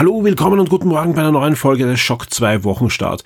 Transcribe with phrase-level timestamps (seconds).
[0.00, 3.22] Hallo, willkommen und guten Morgen bei einer neuen Folge des Schock 2 Wochenstart.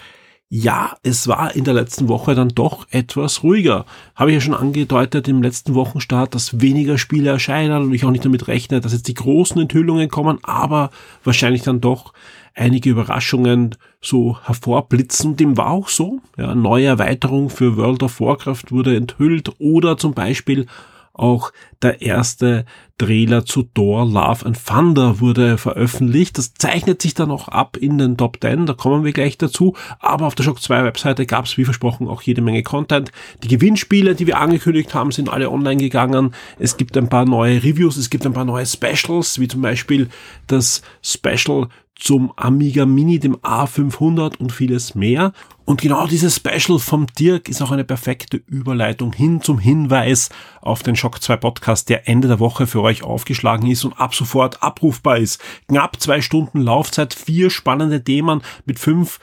[0.49, 3.87] Ja, es war in der letzten Woche dann doch etwas ruhiger.
[4.17, 8.11] Habe ich ja schon angedeutet im letzten Wochenstart, dass weniger Spiele erscheinen und ich auch
[8.11, 10.91] nicht damit rechne, dass jetzt die großen Enthüllungen kommen, aber
[11.23, 12.13] wahrscheinlich dann doch
[12.57, 15.37] einige Überraschungen so hervorblitzen.
[15.37, 16.19] Dem war auch so.
[16.37, 20.67] Ja, neue Erweiterung für World of Warcraft wurde enthüllt oder zum Beispiel
[21.15, 22.65] auch der erste
[22.99, 26.39] Trailer zu Thor Love and Thunder wurde veröffentlicht.
[26.39, 29.75] Das zeichnet sich dann auch ab in den Top 10, da kommen wir gleich dazu.
[29.99, 33.11] Aber auf der Shock 2 Webseite gab es wie versprochen auch jede Menge Content.
[33.43, 36.35] Die Gewinnspiele, die wir angekündigt haben, sind alle online gegangen.
[36.59, 40.09] Es gibt ein paar neue Reviews, es gibt ein paar neue Specials, wie zum Beispiel
[40.47, 45.33] das Special zum Amiga Mini, dem A500 und vieles mehr.
[45.65, 50.29] Und genau dieses Special vom Dirk ist auch eine perfekte Überleitung hin zum Hinweis
[50.61, 54.15] auf den Shock 2 Podcast, der Ende der Woche für euch aufgeschlagen ist und ab
[54.15, 55.41] sofort abrufbar ist.
[55.69, 59.21] Knapp zwei Stunden Laufzeit, vier spannende Themen mit fünf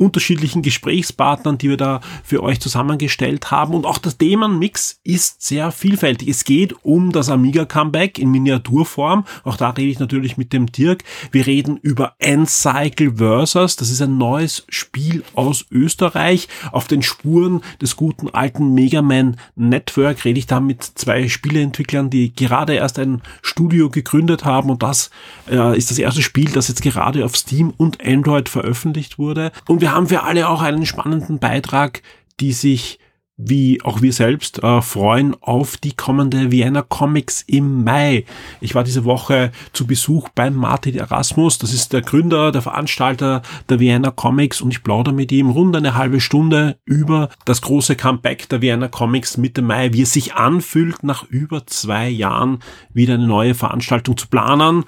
[0.00, 3.74] unterschiedlichen Gesprächspartnern, die wir da für euch zusammengestellt haben.
[3.74, 6.28] Und auch das Themenmix ist sehr vielfältig.
[6.28, 9.24] Es geht um das Amiga Comeback in Miniaturform.
[9.44, 11.04] Auch da rede ich natürlich mit dem Dirk.
[11.30, 13.76] Wir reden über N-Cycle Versus.
[13.76, 16.48] Das ist ein neues Spiel aus Österreich.
[16.72, 22.08] Auf den Spuren des guten alten Mega Man Network rede ich da mit zwei Spieleentwicklern,
[22.08, 24.70] die gerade erst ein Studio gegründet haben.
[24.70, 25.10] Und das
[25.50, 29.52] äh, ist das erste Spiel, das jetzt gerade auf Steam und Android veröffentlicht wurde.
[29.68, 32.02] Und wir haben wir alle auch einen spannenden Beitrag,
[32.40, 32.98] die sich
[33.42, 38.24] wie auch wir selbst äh, freuen auf die kommende Vienna Comics im Mai.
[38.60, 43.42] Ich war diese Woche zu Besuch beim Martin Erasmus, das ist der Gründer, der Veranstalter
[43.68, 47.96] der Vienna Comics und ich plaudere mit ihm rund eine halbe Stunde über das große
[47.96, 52.58] Comeback der Vienna Comics Mitte Mai, wie es sich anfühlt, nach über zwei Jahren
[52.92, 54.84] wieder eine neue Veranstaltung zu planen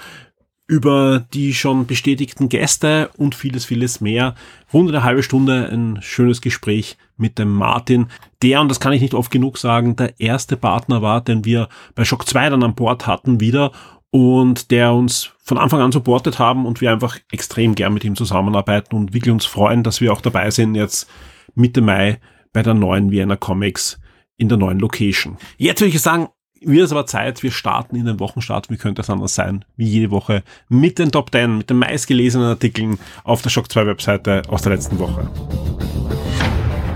[0.67, 4.35] über die schon bestätigten Gäste und vieles, vieles mehr.
[4.73, 8.07] Rund eine halbe Stunde ein schönes Gespräch mit dem Martin,
[8.43, 11.69] der, und das kann ich nicht oft genug sagen, der erste Partner war, den wir
[11.95, 13.73] bei Shock 2 dann an Bord hatten wieder
[14.11, 18.15] und der uns von Anfang an supportet haben und wir einfach extrem gern mit ihm
[18.15, 21.09] zusammenarbeiten und wirklich uns freuen, dass wir auch dabei sind jetzt
[21.55, 22.21] Mitte Mai
[22.53, 24.01] bei der neuen Vienna Comics
[24.37, 25.39] in der neuen Location.
[25.57, 26.29] Jetzt würde ich sagen,
[26.65, 29.87] wird es aber Zeit, wir starten in den Wochenstart, wie könnte es anders sein, wie
[29.87, 34.43] jede Woche mit den Top 10, mit den meistgelesenen Artikeln auf der Shock 2 Webseite
[34.49, 35.29] aus der letzten Woche.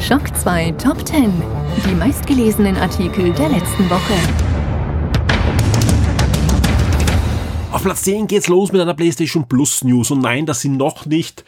[0.00, 1.32] Shock 2 Top 10.
[1.84, 4.15] Die meistgelesenen Artikel der letzten Woche.
[7.72, 11.06] Auf Platz 10 geht's los mit einer PlayStation Plus News und nein, das sind noch
[11.06, 11.44] nicht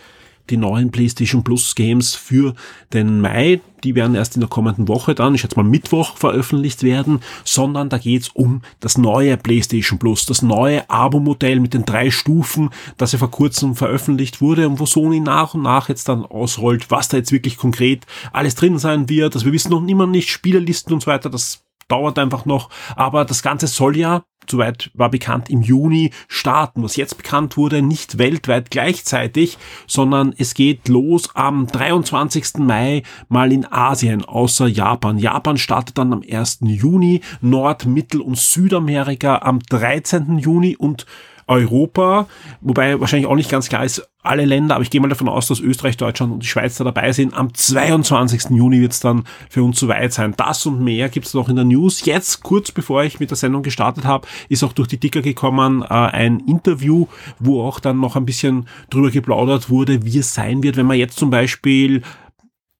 [0.50, 2.54] die neuen PlayStation Plus Games für
[2.92, 3.60] den Mai.
[3.84, 7.88] Die werden erst in der kommenden Woche dann, ich schätze mal Mittwoch, veröffentlicht werden, sondern
[7.88, 13.12] da geht's um das neue PlayStation Plus, das neue Abo-Modell mit den drei Stufen, das
[13.12, 17.08] ja vor kurzem veröffentlicht wurde und wo Sony nach und nach jetzt dann ausrollt, was
[17.08, 19.34] da jetzt wirklich konkret alles drin sein wird.
[19.34, 22.70] Also wir wissen noch immer nicht, Spielerlisten und so weiter, das dauert einfach noch.
[22.96, 26.82] Aber das Ganze soll ja, soweit war bekannt, im Juni starten.
[26.82, 32.58] Was jetzt bekannt wurde, nicht weltweit gleichzeitig, sondern es geht los am 23.
[32.58, 35.18] Mai mal in Asien, außer Japan.
[35.18, 36.60] Japan startet dann am 1.
[36.62, 40.38] Juni, Nord-, Mittel- und Südamerika am 13.
[40.38, 41.06] Juni und
[41.48, 42.28] Europa,
[42.60, 45.48] wobei wahrscheinlich auch nicht ganz klar ist, alle Länder, aber ich gehe mal davon aus,
[45.48, 47.34] dass Österreich, Deutschland und die Schweiz da dabei sind.
[47.34, 48.50] Am 22.
[48.50, 50.34] Juni wird es dann für uns soweit sein.
[50.36, 52.04] Das und mehr gibt es noch in der News.
[52.04, 55.82] Jetzt, kurz bevor ich mit der Sendung gestartet habe, ist auch durch die Dicker gekommen
[55.82, 57.06] äh, ein Interview,
[57.38, 60.98] wo auch dann noch ein bisschen drüber geplaudert wurde, wie es sein wird, wenn man
[60.98, 62.02] jetzt zum Beispiel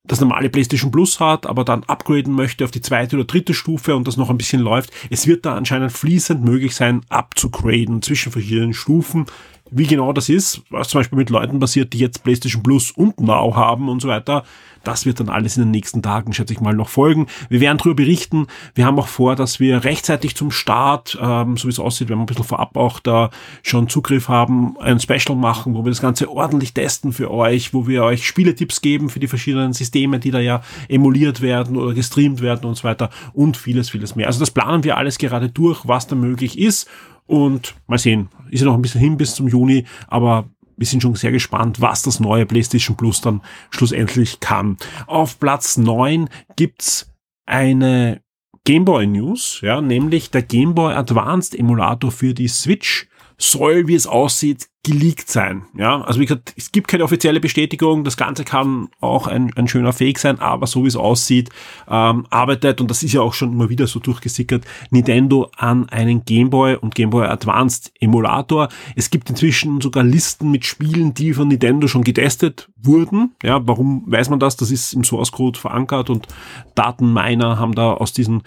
[0.09, 3.95] das normale PlayStation Plus hat, aber dann upgraden möchte auf die zweite oder dritte Stufe
[3.95, 4.91] und das noch ein bisschen läuft.
[5.11, 9.27] Es wird da anscheinend fließend möglich sein, abzugraden zwischen verschiedenen Stufen.
[9.71, 13.21] Wie genau das ist, was zum Beispiel mit Leuten passiert, die jetzt PlayStation Plus und
[13.21, 14.45] Now haben und so weiter,
[14.85, 17.27] das wird dann alles in den nächsten Tagen, schätze ich mal, noch folgen.
[17.49, 18.47] Wir werden darüber berichten.
[18.75, 22.17] Wir haben auch vor, dass wir rechtzeitig zum Start, ähm, so wie es aussieht, wenn
[22.17, 23.31] wir ein bisschen vorab auch da
[23.63, 27.87] schon Zugriff haben, ein Special machen, wo wir das Ganze ordentlich testen für euch, wo
[27.87, 32.41] wir euch Spieletipps geben für die verschiedenen Systeme, die da ja emuliert werden oder gestreamt
[32.41, 34.27] werden und so weiter und vieles, vieles mehr.
[34.27, 36.89] Also das planen wir alles gerade durch, was da möglich ist.
[37.29, 40.49] Und mal sehen, ist ja noch ein bisschen hin bis zum Juni, aber
[40.79, 44.79] wir sind schon sehr gespannt, was das neue PlayStation Plus dann schlussendlich kann.
[45.07, 47.13] Auf Platz neun gibt's
[47.47, 48.23] eine
[48.65, 53.08] Gameboy News, ja, nämlich der Gameboy Advanced Emulator für die Switch
[53.39, 55.65] soll, wie es aussieht, geleakt sein.
[55.77, 58.05] Ja, also wie gesagt, es gibt keine offizielle Bestätigung.
[58.05, 61.51] Das Ganze kann auch ein, ein schöner Fake sein, aber so wie es aussieht,
[61.89, 66.25] ähm, arbeitet, und das ist ja auch schon immer wieder so durchgesickert, Nintendo an einen
[66.25, 68.69] Game Boy und Game Boy Advanced Emulator.
[68.97, 73.35] Es gibt inzwischen sogar Listen mit Spielen, die von Nintendo schon getestet wurden.
[73.43, 74.57] Ja, warum weiß man das?
[74.57, 76.29] Das ist im Source Code verankert und
[76.75, 78.43] Datenminer haben da aus diesen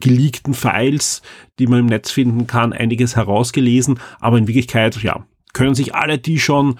[0.00, 1.22] geleakten Files,
[1.58, 3.98] die man im Netz finden kann, einiges herausgelesen.
[4.20, 6.78] Aber in Wirklichkeit, ja, können sich alle, die schon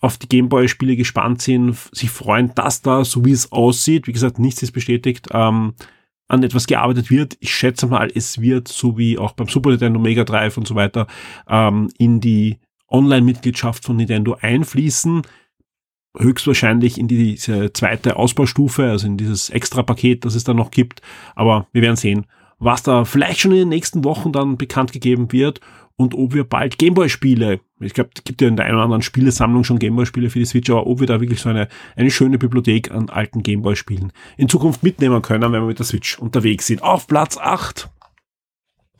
[0.00, 4.38] auf die Gameboy-Spiele gespannt sind, sich freuen, dass da, so wie es aussieht, wie gesagt,
[4.38, 5.74] nichts ist bestätigt, ähm,
[6.28, 7.36] an etwas gearbeitet wird.
[7.40, 10.74] Ich schätze mal, es wird, so wie auch beim Super Nintendo Mega Drive und so
[10.74, 11.06] weiter,
[11.48, 12.58] ähm, in die
[12.88, 15.22] Online-Mitgliedschaft von Nintendo einfließen.
[16.16, 21.02] Höchstwahrscheinlich in diese zweite Ausbaustufe, also in dieses Extra-Paket, das es da noch gibt.
[21.34, 22.26] Aber wir werden sehen,
[22.58, 25.60] was da vielleicht schon in den nächsten Wochen dann bekannt gegeben wird
[26.00, 29.02] und ob wir bald Gameboy-Spiele, ich glaube, es gibt ja in der einen oder anderen
[29.02, 31.66] Spielesammlung schon Gameboy-Spiele für die Switch, aber ob wir da wirklich so eine,
[31.96, 36.16] eine schöne Bibliothek an alten Gameboy-Spielen in Zukunft mitnehmen können, wenn wir mit der Switch
[36.18, 36.84] unterwegs sind.
[36.84, 37.90] Auf Platz 8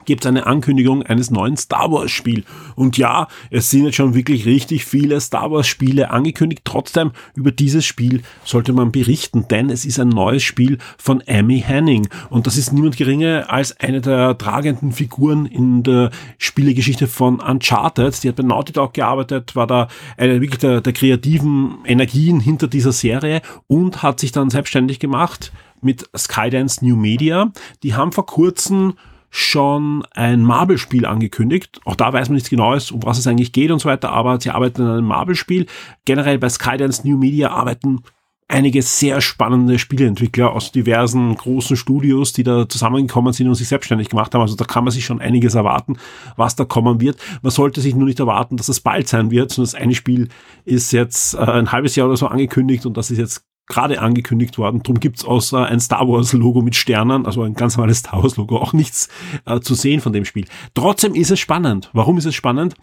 [0.09, 2.45] gibt es eine Ankündigung eines neuen Star Wars Spiel.
[2.75, 6.63] Und ja, es sind jetzt schon wirklich richtig viele Star Wars Spiele angekündigt.
[6.65, 11.61] Trotzdem, über dieses Spiel sollte man berichten, denn es ist ein neues Spiel von Amy
[11.61, 12.09] Henning.
[12.31, 18.25] Und das ist niemand geringer als eine der tragenden Figuren in der Spielegeschichte von Uncharted.
[18.25, 22.67] Die hat bei Naughty Dog gearbeitet, war da eine wirklich der, der kreativen Energien hinter
[22.67, 25.53] dieser Serie und hat sich dann selbstständig gemacht
[25.83, 27.53] mit Skydance New Media.
[27.83, 28.95] Die haben vor kurzem
[29.31, 31.81] schon ein Marvel-Spiel angekündigt.
[31.85, 34.41] Auch da weiß man nicht genau, um was es eigentlich geht und so weiter, aber
[34.41, 35.67] sie arbeiten an einem Marvel-Spiel.
[36.05, 38.03] Generell bei Skydance New Media arbeiten
[38.49, 44.09] einige sehr spannende Spieleentwickler aus diversen großen Studios, die da zusammengekommen sind und sich selbstständig
[44.09, 44.41] gemacht haben.
[44.41, 45.99] Also da kann man sich schon einiges erwarten,
[46.37, 47.19] was da kommen wird.
[47.43, 50.29] Man sollte sich nur nicht erwarten, dass es bald sein wird, sondern das eine Spiel
[50.65, 54.59] ist jetzt äh, ein halbes Jahr oder so angekündigt und das ist jetzt gerade angekündigt
[54.59, 54.83] worden.
[54.83, 58.37] Drum gibt's außer ein Star Wars Logo mit Sternen, also ein ganz normales Star Wars
[58.37, 59.09] Logo, auch nichts
[59.45, 60.47] äh, zu sehen von dem Spiel.
[60.75, 61.91] Trotzdem ist es spannend.
[61.93, 62.75] Warum ist es spannend?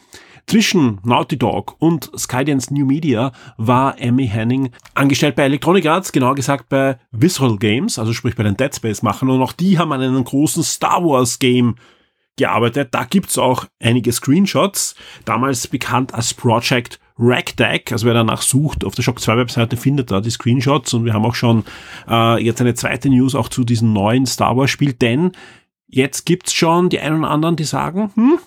[0.47, 6.35] Zwischen Naughty Dog und Skydance New Media war Amy Henning angestellt bei Electronic Arts, genauer
[6.35, 9.91] gesagt bei Visceral Games, also sprich bei den Dead Space Machern und auch die haben
[9.91, 11.75] an einem großen Star Wars Game
[12.37, 12.89] gearbeitet.
[12.91, 14.95] Da gibt's auch einige Screenshots,
[15.25, 20.12] damals bekannt als Project Ragtag, also wer danach sucht, auf der Shock 2 Webseite findet
[20.12, 21.63] da die Screenshots und wir haben auch schon
[22.09, 25.31] äh, jetzt eine zweite News auch zu diesem neuen Star Wars Spiel, denn
[25.88, 28.39] jetzt gibt's schon die einen und anderen, die sagen, hm,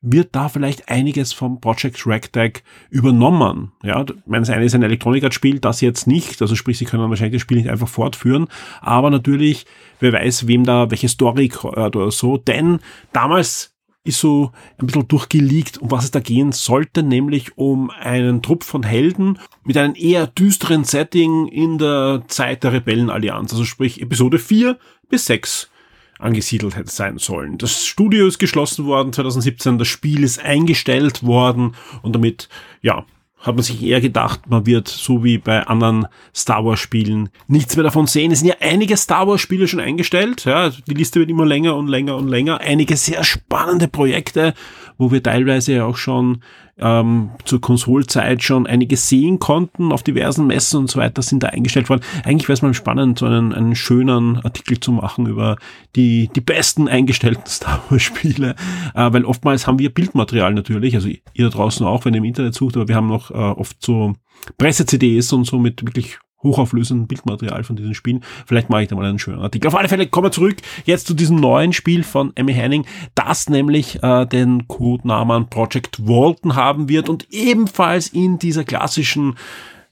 [0.00, 3.72] wird da vielleicht einiges vom Project Ragtag übernommen.
[3.82, 7.08] Ja, ich meine, das eine ist ein Elektronik-Spiel, das jetzt nicht, also sprich, sie können
[7.08, 8.48] wahrscheinlich das Spiel nicht einfach fortführen,
[8.80, 9.66] aber natürlich,
[10.00, 12.80] wer weiß, wem da welche Story oder so, denn
[13.12, 13.77] damals
[14.08, 18.64] ist so ein bisschen durchgeleakt, um was es da gehen sollte, nämlich um einen Trupp
[18.64, 24.38] von Helden mit einem eher düsteren Setting in der Zeit der Rebellenallianz, also sprich Episode
[24.38, 24.78] 4
[25.08, 25.70] bis 6
[26.18, 27.58] angesiedelt hätte sein sollen.
[27.58, 32.48] Das Studio ist geschlossen worden 2017, das Spiel ist eingestellt worden und damit,
[32.82, 33.04] ja,
[33.40, 37.76] hat man sich eher gedacht, man wird so wie bei anderen Star Wars Spielen nichts
[37.76, 38.32] mehr davon sehen.
[38.32, 40.44] Es sind ja einige Star Wars Spiele schon eingestellt.
[40.44, 42.60] Ja, die Liste wird immer länger und länger und länger.
[42.60, 44.54] Einige sehr spannende Projekte,
[44.96, 46.42] wo wir teilweise auch schon
[46.80, 51.48] ähm, zur Konsolzeit schon einiges sehen konnten auf diversen Messen und so weiter sind da
[51.48, 52.02] eingestellt worden.
[52.24, 55.56] Eigentlich wäre es mal spannend, so einen, einen schönen Artikel zu machen über
[55.96, 58.54] die, die besten eingestellten Star Wars Spiele,
[58.94, 62.24] äh, weil oftmals haben wir Bildmaterial natürlich, also ihr da draußen auch, wenn ihr im
[62.24, 64.14] Internet sucht, aber wir haben noch äh, oft so
[64.56, 68.22] Presse-CDs und so mit wirklich hochauflösenden Bildmaterial von diesen Spielen.
[68.46, 69.68] Vielleicht mache ich da mal einen schönen Artikel.
[69.68, 73.48] Auf alle Fälle kommen wir zurück jetzt zu diesem neuen Spiel von Emmy Henning, das
[73.48, 79.34] nämlich äh, den Codenamen Project Walton haben wird und ebenfalls in dieser klassischen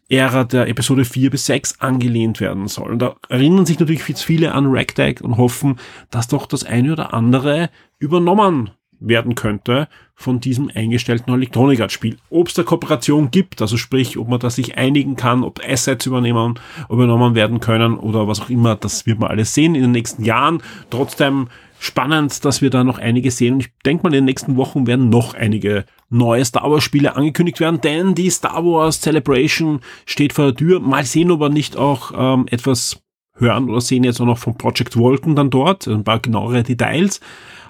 [0.08, 2.92] Ära der Episode 4 bis 6 angelehnt werden soll.
[2.92, 7.12] Und da erinnern sich natürlich viele an Ragtag und hoffen, dass doch das eine oder
[7.12, 12.16] andere übernommen werden könnte von diesem eingestellten Electronic Arts Spiel.
[12.30, 16.06] Ob es da Kooperation gibt, also sprich, ob man da sich einigen kann, ob Assets
[16.06, 19.92] übernehmen, übernommen werden können oder was auch immer, das wird man alles sehen in den
[19.92, 20.62] nächsten Jahren.
[20.90, 21.48] Trotzdem
[21.78, 23.54] spannend, dass wir da noch einige sehen.
[23.54, 27.16] Und ich denke mal, in den nächsten Wochen werden noch einige neue Star Wars Spiele
[27.16, 30.80] angekündigt werden, denn die Star Wars Celebration steht vor der Tür.
[30.80, 33.02] Mal sehen, ob wir nicht auch ähm, etwas
[33.38, 37.20] hören oder sehen jetzt auch noch von Project Vulcan dann dort, ein paar genauere Details.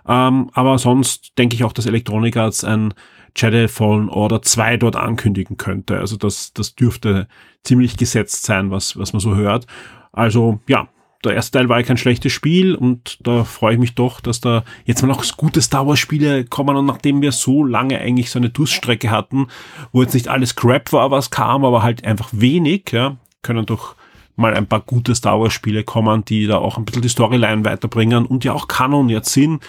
[0.09, 2.95] Ähm, aber sonst denke ich auch, dass Electronic Arts ein
[3.37, 5.99] Jedi Fallen Order 2 dort ankündigen könnte.
[5.99, 7.29] Also das, das dürfte
[7.65, 9.67] ziemlich gesetzt sein, was, was man so hört.
[10.13, 10.89] Also ja,
[11.25, 14.41] der erste Teil war ja kein schlechtes Spiel und da freue ich mich doch, dass
[14.41, 18.31] da jetzt mal noch gute Star Wars Spiele kommen und nachdem wir so lange eigentlich
[18.31, 19.49] so eine Durststrecke hatten,
[19.93, 23.97] wo jetzt nicht alles Crap war, was kam, aber halt einfach wenig, ja, können doch
[24.37, 27.65] mal ein paar gute Star Wars Spiele kommen, die da auch ein bisschen die Storyline
[27.65, 29.63] weiterbringen und ja auch Kanon jetzt sind.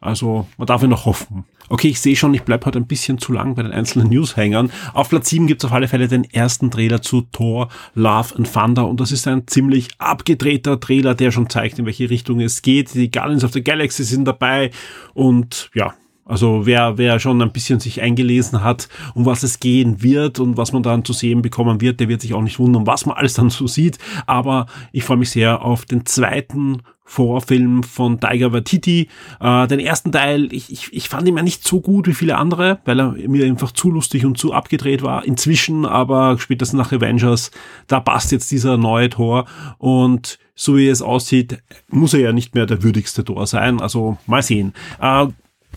[0.00, 1.44] Also man darf ja noch hoffen.
[1.68, 4.70] Okay, ich sehe schon, ich bleib heute ein bisschen zu lang bei den einzelnen Newshängern.
[4.92, 8.52] Auf Platz 7 gibt es auf alle Fälle den ersten Trailer zu Thor, Love and
[8.52, 12.62] Thunder und das ist ein ziemlich abgedrehter Trailer, der schon zeigt, in welche Richtung es
[12.62, 12.94] geht.
[12.94, 14.70] Die Guardians of the Galaxy sind dabei
[15.14, 20.02] und ja, also wer, wer schon ein bisschen sich eingelesen hat, um was es gehen
[20.02, 22.86] wird und was man dann zu sehen bekommen wird, der wird sich auch nicht wundern,
[22.86, 23.98] was man alles dann so sieht.
[24.26, 29.08] Aber ich freue mich sehr auf den zweiten Vorfilm von Tiger Waititi.
[29.40, 32.38] Äh, den ersten Teil, ich, ich, ich fand ihn ja nicht so gut wie viele
[32.38, 35.24] andere, weil er mir einfach zu lustig und zu abgedreht war.
[35.24, 37.50] Inzwischen aber spätestens nach Avengers,
[37.88, 39.46] da passt jetzt dieser neue Tor
[39.78, 41.58] und so wie es aussieht,
[41.90, 43.80] muss er ja nicht mehr der würdigste Tor sein.
[43.80, 44.72] Also mal sehen.
[45.00, 45.26] Äh,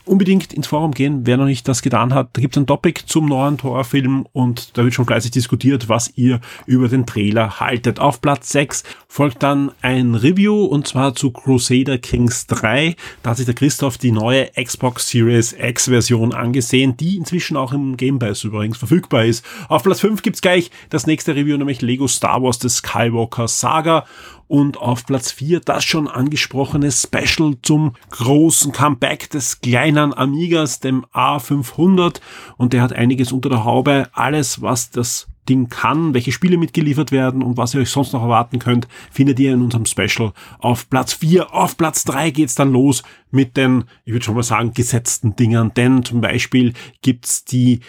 [0.06, 2.30] unbedingt ins Forum gehen, wer noch nicht das getan hat.
[2.34, 6.12] Da gibt es ein Topic zum neuen Torfilm und da wird schon fleißig diskutiert, was
[6.16, 8.00] ihr über den Trailer haltet.
[8.00, 12.96] Auf Platz 6 folgt dann ein Review und zwar zu Crusader Kings 3.
[13.24, 17.74] Da hat sich der Christoph die neue Xbox Series X Version angesehen, die inzwischen auch
[17.74, 19.46] im Game Pass übrigens verfügbar ist.
[19.70, 24.06] Auf Platz 5 gibt's gleich das nächste Review, nämlich Lego Star Wars The Skywalker Saga
[24.48, 31.06] und auf Platz 4 das schon angesprochene Special zum großen Comeback des kleinen Amigas, dem
[31.14, 32.22] A500
[32.58, 37.12] und der hat einiges unter der Haube, alles was das Ding kann, welche Spiele mitgeliefert
[37.12, 40.34] werden und was ihr euch sonst noch erwarten könnt, findet ihr in unserem Special.
[40.60, 41.54] Auf Platz 4.
[41.54, 45.72] Auf Platz 3 geht's dann los mit den, ich würde schon mal sagen, gesetzten Dingern,
[45.76, 47.82] denn zum Beispiel gibt's die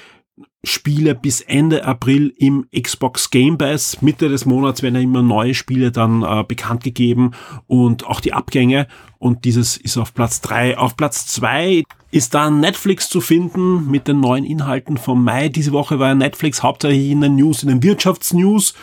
[0.66, 4.02] Spiele bis Ende April im Xbox Game Pass.
[4.02, 7.32] Mitte des Monats werden ja immer neue Spiele dann äh, bekannt gegeben
[7.66, 8.88] und auch die Abgänge.
[9.18, 10.76] Und dieses ist auf Platz drei.
[10.76, 15.48] Auf Platz zwei ist dann Netflix zu finden mit den neuen Inhalten vom Mai.
[15.48, 18.74] Diese Woche war Netflix hauptsächlich in den News, in den Wirtschaftsnews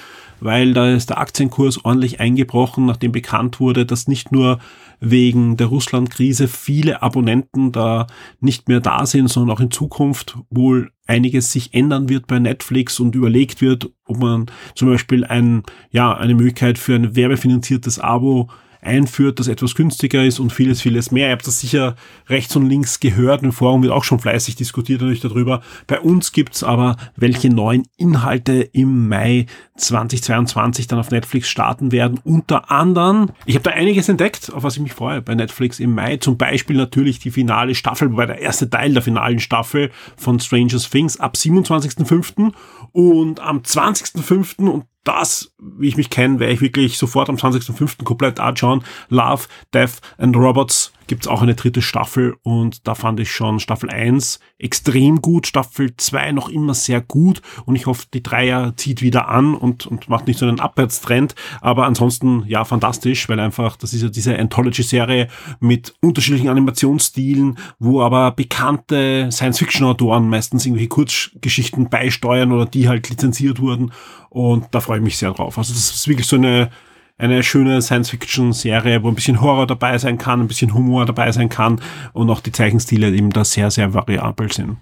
[0.43, 4.59] weil da ist der Aktienkurs ordentlich eingebrochen, nachdem bekannt wurde, dass nicht nur
[4.99, 8.07] wegen der Russland-Krise viele Abonnenten da
[8.41, 12.99] nicht mehr da sind, sondern auch in Zukunft wohl einiges sich ändern wird bei Netflix
[12.99, 14.45] und überlegt wird, ob man
[14.75, 18.49] zum Beispiel ein, ja, eine Möglichkeit für ein werbefinanziertes Abo
[18.83, 21.27] einführt, das etwas günstiger ist und vieles, vieles mehr.
[21.27, 21.95] Ihr habt das sicher
[22.27, 23.43] rechts und links gehört.
[23.43, 25.61] Im Forum wird auch schon fleißig diskutiert natürlich darüber.
[25.87, 29.45] Bei uns gibt's aber, welche neuen Inhalte im Mai
[29.77, 32.19] 2022 dann auf Netflix starten werden.
[32.23, 35.95] Unter anderem, ich habe da einiges entdeckt, auf was ich mich freue bei Netflix im
[35.95, 36.17] Mai.
[36.17, 40.77] Zum Beispiel natürlich die finale Staffel, wobei der erste Teil der finalen Staffel von Stranger
[40.77, 42.53] Things ab 27.05.
[42.93, 44.69] und am 20.05.
[44.69, 48.03] und das, wie ich mich kenne, werde ich wirklich sofort am 20.05.
[48.05, 48.83] komplett anschauen.
[49.09, 53.89] Love, Death and Robots gibt's auch eine dritte Staffel und da fand ich schon Staffel
[53.89, 59.01] 1 extrem gut, Staffel 2 noch immer sehr gut und ich hoffe, die Dreier zieht
[59.01, 63.75] wieder an und, und macht nicht so einen Abwärtstrend, aber ansonsten ja fantastisch, weil einfach,
[63.75, 65.27] das ist ja diese Anthology-Serie
[65.59, 73.59] mit unterschiedlichen Animationsstilen, wo aber bekannte Science-Fiction-Autoren meistens irgendwelche Kurzgeschichten beisteuern oder die halt lizenziert
[73.59, 73.91] wurden
[74.29, 75.57] und da freue ich mich sehr drauf.
[75.57, 76.69] Also das ist wirklich so eine
[77.17, 81.49] eine schöne Science-Fiction-Serie, wo ein bisschen Horror dabei sein kann, ein bisschen Humor dabei sein
[81.49, 81.79] kann
[82.13, 84.77] und auch die Zeichenstile eben da sehr, sehr variabel sind.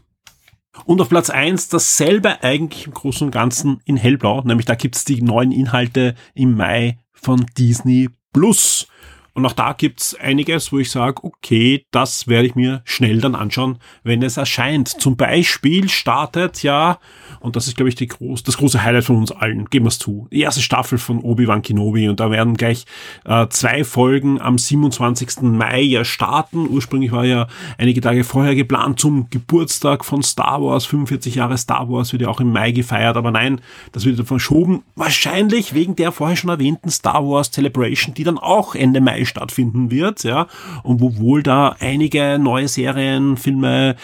[0.85, 5.03] Und auf Platz eins dasselbe eigentlich im Großen und Ganzen in Hellblau, nämlich da gibt's
[5.05, 8.87] die neuen Inhalte im Mai von Disney Plus.
[9.33, 13.35] Und auch da gibt's einiges, wo ich sage, okay, das werde ich mir schnell dann
[13.35, 14.89] anschauen, wenn es erscheint.
[14.89, 16.99] Zum Beispiel startet ja,
[17.41, 19.97] und das ist, glaube ich, die groß, das große Highlight von uns allen, geben wir's
[19.97, 22.07] zu, die erste Staffel von Obi-Wan Kenobi.
[22.07, 22.85] Und da werden gleich
[23.25, 25.41] äh, zwei Folgen am 27.
[25.41, 26.69] Mai ja starten.
[26.69, 30.85] Ursprünglich war ja einige Tage vorher geplant zum Geburtstag von Star Wars.
[30.85, 33.17] 45 Jahre Star Wars wird ja auch im Mai gefeiert.
[33.17, 33.59] Aber nein,
[33.91, 34.83] das wird verschoben.
[34.95, 39.89] Wahrscheinlich wegen der vorher schon erwähnten Star Wars Celebration, die dann auch Ende Mai stattfinden
[39.89, 40.47] wird, ja,
[40.83, 43.95] und wo wohl da einige neue Serien, Filme,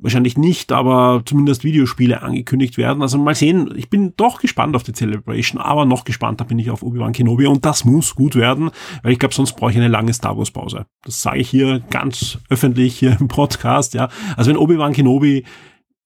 [0.00, 3.02] wahrscheinlich nicht, aber zumindest Videospiele angekündigt werden.
[3.02, 6.70] Also mal sehen, ich bin doch gespannt auf die Celebration, aber noch gespannter bin ich
[6.70, 8.70] auf Obi-Wan Kenobi und das muss gut werden,
[9.02, 10.86] weil ich glaube, sonst brauche ich eine lange Star Wars Pause.
[11.02, 14.08] Das sage ich hier ganz öffentlich hier im Podcast, ja.
[14.36, 15.44] Also wenn Obi-Wan Kenobi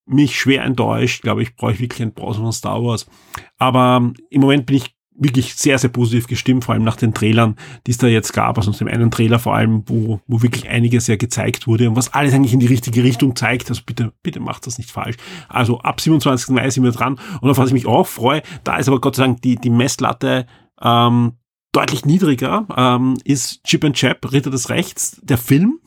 [0.06, 3.06] mich schwer enttäuscht, glaube ich, brauche ich wirklich eine Pause von Star Wars.
[3.58, 7.56] Aber im Moment bin ich wirklich sehr, sehr positiv gestimmt, vor allem nach den Trailern,
[7.86, 11.06] die es da jetzt gab, also dem einen Trailer vor allem, wo, wo wirklich einiges
[11.06, 13.68] ja gezeigt wurde und was alles eigentlich in die richtige Richtung zeigt.
[13.70, 15.16] Also bitte, bitte macht das nicht falsch.
[15.48, 16.48] Also ab 27.
[16.50, 19.16] Mai sind wir dran und auf was ich mich auch freue, da ist aber Gott
[19.16, 20.46] sei Dank die, die Messlatte
[20.80, 21.32] ähm,
[21.72, 25.80] deutlich niedriger, ähm, ist Chip and Chap, Ritter des Rechts, der Film,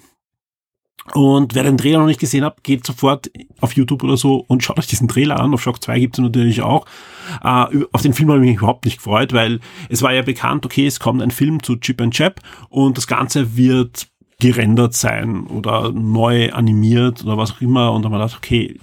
[1.14, 4.64] und wer den Trailer noch nicht gesehen hat, geht sofort auf YouTube oder so und
[4.64, 5.54] schaut euch diesen Trailer an.
[5.54, 6.86] Auf Shock 2 gibt es natürlich auch.
[7.44, 10.66] Äh, auf den Film habe ich mich überhaupt nicht gefreut, weil es war ja bekannt,
[10.66, 14.08] okay, es kommt ein Film zu Chip and Chap und das Ganze wird
[14.40, 17.94] gerendert sein oder neu animiert oder was auch immer.
[17.94, 18.80] Und dann habe ich gedacht, okay,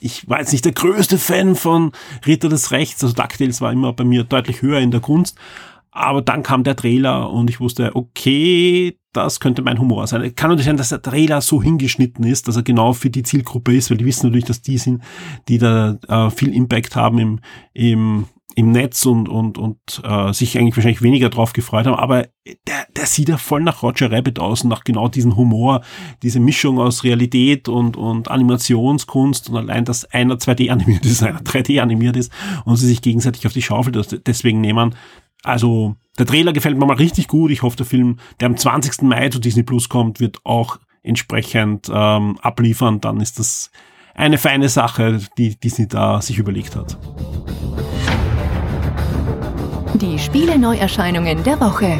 [0.00, 1.92] ich war jetzt nicht der größte Fan von
[2.26, 5.36] Ritter des Rechts, also DuckTales war immer bei mir deutlich höher in der Kunst,
[5.90, 10.34] aber dann kam der Trailer und ich wusste, okay, das könnte mein Humor sein.
[10.34, 13.74] Kann natürlich sein, dass der Trailer so hingeschnitten ist, dass er genau für die Zielgruppe
[13.74, 15.02] ist, weil die wissen natürlich, dass die sind,
[15.48, 17.40] die da äh, viel Impact haben im,
[17.72, 21.94] im, im Netz und, und, und äh, sich eigentlich wahrscheinlich weniger drauf gefreut haben.
[21.94, 22.26] Aber
[22.66, 25.80] der, der sieht ja voll nach Roger Rabbit aus und nach genau diesem Humor,
[26.22, 31.40] diese Mischung aus Realität und, und Animationskunst und allein, dass einer 2D animiert ist, einer
[31.40, 32.30] 3D animiert ist
[32.64, 33.92] und sie sich gegenseitig auf die Schaufel
[34.26, 34.94] deswegen nehmen
[35.44, 37.50] also der Trailer gefällt mir mal richtig gut.
[37.50, 39.02] Ich hoffe, der Film, der am 20.
[39.02, 43.00] Mai zu Disney Plus kommt, wird auch entsprechend ähm, abliefern.
[43.00, 43.70] Dann ist das
[44.14, 46.98] eine feine Sache, die Disney da sich überlegt hat.
[49.94, 51.98] Die Spiele-Neuerscheinungen der Woche.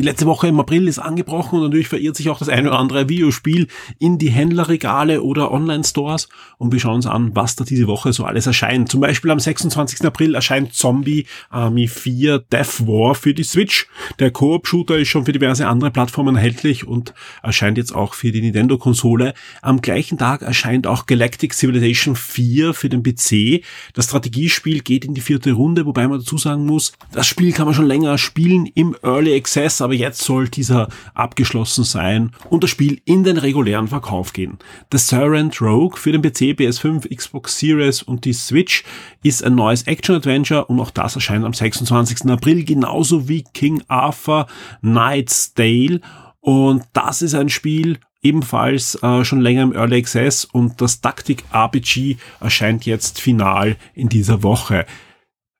[0.00, 2.78] Die letzte Woche im April ist angebrochen und natürlich verirrt sich auch das eine oder
[2.78, 3.66] andere Videospiel
[3.98, 8.24] in die Händlerregale oder Online-Stores und wir schauen uns an, was da diese Woche so
[8.24, 8.88] alles erscheint.
[8.88, 10.02] Zum Beispiel am 26.
[10.06, 13.88] April erscheint Zombie Army 4 Death War für die Switch.
[14.18, 18.40] Der Koop-Shooter ist schon für diverse andere Plattformen erhältlich und erscheint jetzt auch für die
[18.40, 19.34] Nintendo-Konsole.
[19.60, 23.62] Am gleichen Tag erscheint auch Galactic Civilization 4 für den PC.
[23.92, 27.66] Das Strategiespiel geht in die vierte Runde, wobei man dazu sagen muss, das Spiel kann
[27.66, 32.70] man schon länger spielen im Early Access, aber jetzt soll dieser abgeschlossen sein und das
[32.70, 34.56] Spiel in den regulären Verkauf gehen.
[34.92, 38.84] The Serent Rogue für den PC, PS5, Xbox Series und die Switch
[39.24, 42.30] ist ein neues Action-Adventure und auch das erscheint am 26.
[42.30, 44.46] April, genauso wie King Arthur
[44.80, 46.00] Knight's Dale
[46.38, 51.42] und das ist ein Spiel, ebenfalls äh, schon länger im Early Access und das Tactic
[51.52, 54.86] RPG erscheint jetzt final in dieser Woche.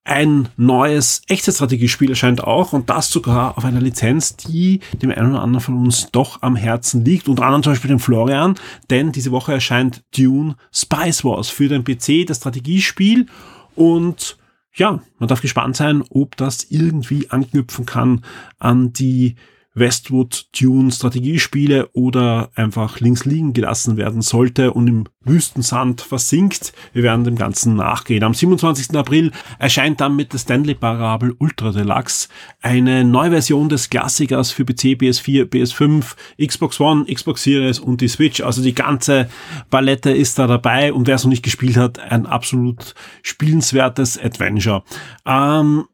[0.05, 5.43] Ein neues Echtzeitstrategiespiel erscheint auch und das sogar auf einer Lizenz, die dem einen oder
[5.43, 7.29] anderen von uns doch am Herzen liegt.
[7.29, 8.55] Unter anderem zum Beispiel dem Florian,
[8.89, 13.27] denn diese Woche erscheint Dune Spice Wars für den PC, das Strategiespiel
[13.75, 14.39] und
[14.75, 18.25] ja, man darf gespannt sein, ob das irgendwie anknüpfen kann
[18.59, 19.37] an die
[19.75, 26.73] Westwood Tune Strategiespiele oder einfach links liegen gelassen werden sollte und im Wüstensand versinkt.
[26.93, 28.25] Wir werden dem Ganzen nachgehen.
[28.25, 28.97] Am 27.
[28.97, 32.29] April erscheint dann mit der Stanley Parable Ultra Deluxe
[32.61, 38.09] eine neue Version des Klassikers für PC, PS4, PS5, Xbox One, Xbox Series und die
[38.09, 38.41] Switch.
[38.41, 39.29] Also die ganze
[39.71, 44.83] Palette ist da dabei und wer es noch nicht gespielt hat, ein absolut spielenswertes Adventure.
[45.25, 45.85] Ähm,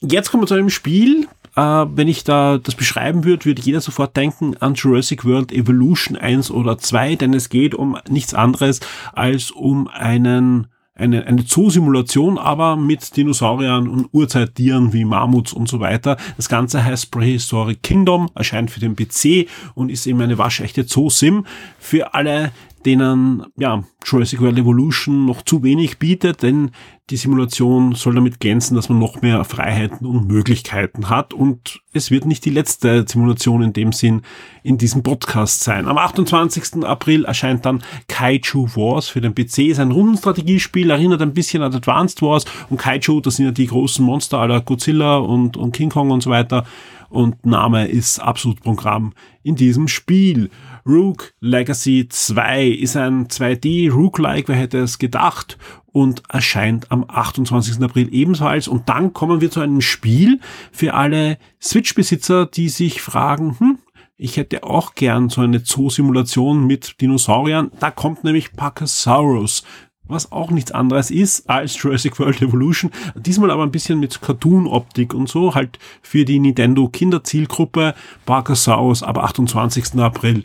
[0.00, 3.80] jetzt kommen wir zu einem Spiel, äh, wenn ich da das beschreiben würde, würde jeder
[3.80, 8.80] sofort denken an Jurassic World Evolution 1 oder 2, denn es geht um nichts anderes
[9.12, 15.80] als um einen eine, eine Zoo-Simulation, aber mit Dinosauriern und Urzeittieren wie Mammuts und so
[15.80, 16.18] weiter.
[16.36, 21.46] Das Ganze heißt Prehistoric Kingdom, erscheint für den PC und ist eben eine waschechte Zoo-Sim.
[21.78, 22.52] Für alle,
[22.84, 26.70] denen ja, Jurassic World Evolution noch zu wenig bietet, denn
[27.10, 32.10] die Simulation soll damit glänzen, dass man noch mehr Freiheiten und Möglichkeiten hat und es
[32.10, 34.22] wird nicht die letzte Simulation in dem Sinn
[34.62, 35.88] in diesem Podcast sein.
[35.88, 36.84] Am 28.
[36.84, 39.58] April erscheint dann Kaiju Wars für den PC.
[39.58, 43.66] Ist ein Rundenstrategiespiel, erinnert ein bisschen an Advanced Wars und Kaiju, das sind ja die
[43.66, 46.64] großen Monster aller Godzilla und, und King Kong und so weiter
[47.12, 50.50] und Name ist absolut Programm in diesem Spiel.
[50.86, 55.58] Rook Legacy 2 ist ein 2D Rook-like, wer hätte es gedacht,
[55.92, 57.82] und erscheint am 28.
[57.82, 58.66] April ebenfalls.
[58.66, 60.40] Und dann kommen wir zu einem Spiel
[60.72, 63.78] für alle Switch-Besitzer, die sich fragen, hm,
[64.16, 67.70] ich hätte auch gern so eine Zoo-Simulation mit Dinosauriern.
[67.80, 69.64] Da kommt nämlich Pachysaurus
[70.12, 72.90] was auch nichts anderes ist als Jurassic World Evolution.
[73.14, 77.94] Diesmal aber ein bisschen mit Cartoon-Optik und so, halt für die Nintendo Kinderzielgruppe.
[78.26, 79.98] Barcasaurus, aber 28.
[79.98, 80.44] April.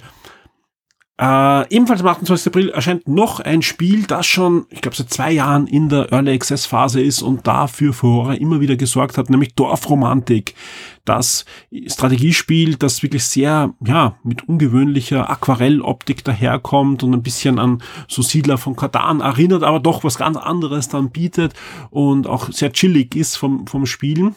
[1.19, 2.47] Äh, ebenfalls am 28.
[2.47, 6.31] April erscheint noch ein Spiel, das schon, ich glaube, seit zwei Jahren in der Early
[6.31, 10.53] Access Phase ist und dafür Furore immer wieder gesorgt hat, nämlich Dorfromantik.
[11.05, 11.45] Das
[11.87, 18.59] Strategiespiel, das wirklich sehr, ja, mit ungewöhnlicher Aquarelloptik daherkommt und ein bisschen an so Siedler
[18.59, 21.53] von Katan erinnert, aber doch was ganz anderes dann bietet
[21.89, 24.35] und auch sehr chillig ist vom, vom Spielen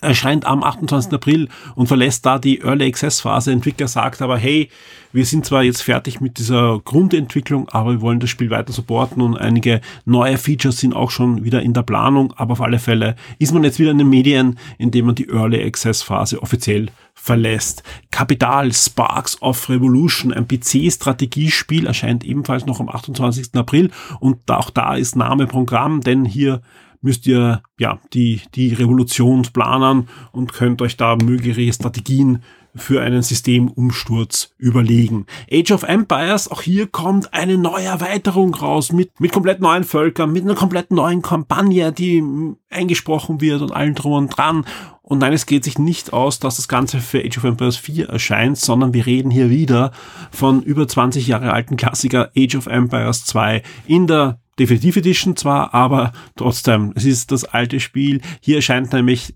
[0.00, 1.12] erscheint am 28.
[1.12, 3.52] April und verlässt da die Early Access Phase.
[3.52, 4.70] Entwickler sagt aber, hey,
[5.12, 9.20] wir sind zwar jetzt fertig mit dieser Grundentwicklung, aber wir wollen das Spiel weiter supporten
[9.20, 13.16] und einige neue Features sind auch schon wieder in der Planung, aber auf alle Fälle
[13.38, 17.82] ist man jetzt wieder in den Medien, indem man die Early Access Phase offiziell verlässt.
[18.10, 23.54] Kapital Sparks of Revolution, ein PC-Strategiespiel, erscheint ebenfalls noch am 28.
[23.54, 23.90] April
[24.20, 26.62] und auch da ist Name Programm, denn hier
[27.00, 32.42] müsst ihr ja die, die Revolution planen und könnt euch da mögliche Strategien
[32.74, 35.26] für einen Systemumsturz überlegen.
[35.50, 40.32] Age of Empires, auch hier kommt eine neue Erweiterung raus mit, mit komplett neuen Völkern,
[40.32, 42.22] mit einer komplett neuen Kampagne, die
[42.70, 44.64] eingesprochen wird und allen drum und dran.
[45.02, 48.08] Und nein, es geht sich nicht aus, dass das Ganze für Age of Empires 4
[48.08, 49.90] erscheint, sondern wir reden hier wieder
[50.30, 55.72] von über 20 Jahre alten Klassiker Age of Empires 2 in der Definitive Edition zwar,
[55.72, 58.20] aber trotzdem, es ist das alte Spiel.
[58.42, 59.34] Hier erscheint nämlich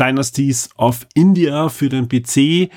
[0.00, 2.70] Dynasties of India für den PC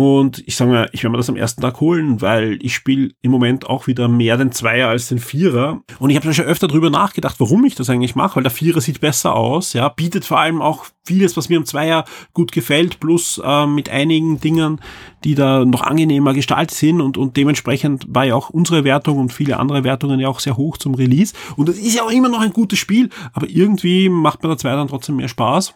[0.00, 3.10] und ich sage mal, ich werde mir das am ersten Tag holen, weil ich spiele
[3.20, 5.82] im Moment auch wieder mehr den Zweier als den Vierer.
[5.98, 8.80] Und ich habe schon öfter drüber nachgedacht, warum ich das eigentlich mache, weil der Vierer
[8.80, 12.98] sieht besser aus, ja, bietet vor allem auch vieles, was mir am Zweier gut gefällt,
[12.98, 14.80] plus äh, mit einigen Dingen,
[15.22, 19.34] die da noch angenehmer gestaltet sind und, und dementsprechend war ja auch unsere Wertung und
[19.34, 21.34] viele andere Wertungen ja auch sehr hoch zum Release.
[21.56, 24.56] Und das ist ja auch immer noch ein gutes Spiel, aber irgendwie macht mir der
[24.56, 25.74] Zweier dann trotzdem mehr Spaß.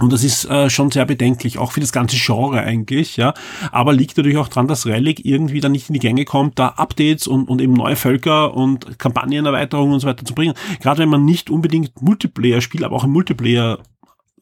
[0.00, 3.34] Und das ist äh, schon sehr bedenklich, auch für das ganze Genre eigentlich, ja.
[3.72, 6.68] Aber liegt natürlich auch dran, dass Relic irgendwie dann nicht in die Gänge kommt, da
[6.68, 10.54] Updates und, und eben neue Völker und Kampagnenerweiterungen und so weiter zu bringen.
[10.80, 13.80] Gerade wenn man nicht unbedingt Multiplayer spielt, aber auch im Multiplayer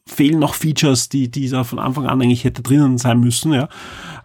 [0.05, 3.67] fehlen noch Features, die, die da von Anfang an eigentlich hätte drinnen sein müssen, ja.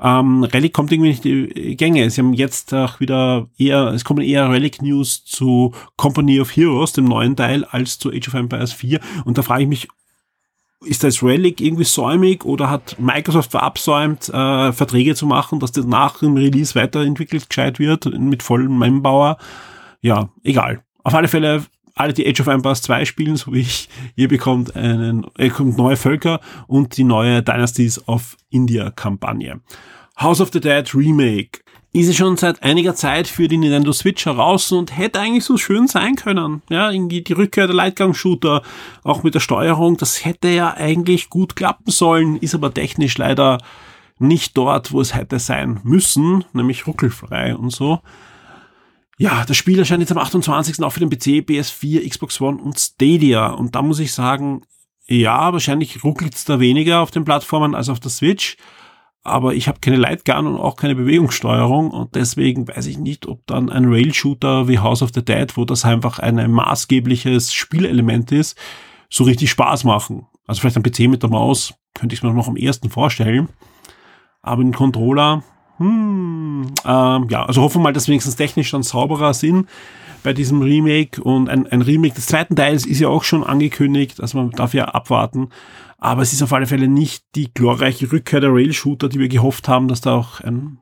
[0.01, 2.09] Ähm, Relic kommt irgendwie nicht in die Gänge.
[2.11, 6.93] Sie haben jetzt auch wieder eher, es kommen eher Relic News zu Company of Heroes,
[6.93, 9.01] dem neuen Teil, als zu Age of Empires 4.
[9.25, 9.88] Und da frage ich mich,
[10.85, 15.87] ist das Relic irgendwie säumig oder hat Microsoft verabsäumt, äh, Verträge zu machen, dass das
[15.87, 19.38] nach dem Release weiterentwickelt gescheit wird mit vollem Manpower?
[20.01, 20.83] Ja, egal.
[21.05, 21.64] Auf alle Fälle,
[21.95, 25.77] alle, die Age of Empires 2 spielen, so wie ich, ihr bekommt einen, ihr bekommt
[25.77, 29.61] neue Völker und die neue Dynasties of India Kampagne.
[30.21, 31.62] House of the Dead Remake
[31.94, 35.59] ist es schon seit einiger Zeit für die Nintendo Switch heraus und hätte eigentlich so
[35.59, 36.62] schön sein können.
[36.70, 38.62] Ja, irgendwie die Rückkehr der Lightgang-Shooter,
[39.05, 43.59] auch mit der Steuerung, das hätte ja eigentlich gut klappen sollen, ist aber technisch leider
[44.18, 48.00] nicht dort, wo es hätte sein müssen, nämlich ruckelfrei und so.
[49.18, 50.83] Ja, das Spiel erscheint jetzt am 28.
[50.83, 53.48] auch für den PC, PS4, Xbox One und Stadia.
[53.48, 54.62] Und da muss ich sagen,
[55.07, 58.57] ja, wahrscheinlich ruckelt es da weniger auf den Plattformen als auf der Switch
[59.25, 63.47] aber ich habe keine Lightgun und auch keine Bewegungssteuerung und deswegen weiß ich nicht, ob
[63.47, 68.59] dann ein Rail-Shooter wie House of the Dead, wo das einfach ein maßgebliches Spielelement ist,
[69.09, 70.27] so richtig Spaß machen.
[70.47, 73.49] Also vielleicht ein PC mit der Maus könnte ich mir noch am ersten vorstellen,
[74.43, 75.45] aber ein Controller,
[75.77, 79.69] hm, ähm, ja, also hoffen wir mal, dass wenigstens technisch dann sauberer sind
[80.23, 84.21] bei diesem Remake und ein, ein Remake des zweiten Teils ist ja auch schon angekündigt,
[84.21, 85.49] also man darf ja abwarten.
[85.99, 89.69] Aber es ist auf alle Fälle nicht die glorreiche Rückkehr der Rail-Shooter, die wir gehofft
[89.69, 90.79] haben, dass da auch ein